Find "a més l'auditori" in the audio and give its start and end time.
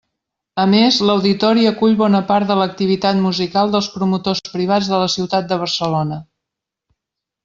0.61-1.65